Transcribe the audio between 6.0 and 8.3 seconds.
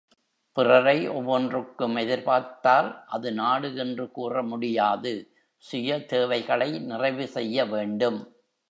தேவைகளை நிறைவுசெய்ய வேண்டும்.